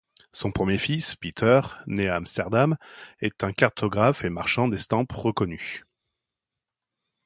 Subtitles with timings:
[0.33, 2.75] Son premier fils, Peter, né à Amsterdam,
[3.19, 5.83] est un cartographe et marchand d'estampes reconnu.